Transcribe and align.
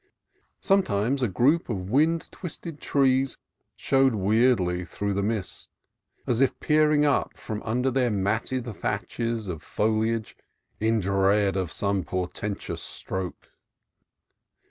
Sometimes 0.61 1.21
a 1.21 1.27
group 1.27 1.69
of 1.69 1.91
wind 1.91 2.27
twisted 2.31 2.81
trees 2.81 3.37
showed 3.75 4.15
weirdly 4.15 4.83
through 4.83 5.13
the 5.13 5.21
mist, 5.21 5.69
as 6.25 6.41
if 6.41 6.59
peering 6.59 7.05
up 7.05 7.37
from 7.37 7.61
un 7.61 7.83
der 7.83 7.91
their 7.91 8.09
matted 8.09 8.65
thatches 8.65 9.47
of 9.47 9.61
foliage 9.61 10.35
in 10.79 11.01
dread 11.01 11.55
of 11.55 11.71
some 11.71 12.03
portentous 12.03 12.81
stroke. 12.81 13.51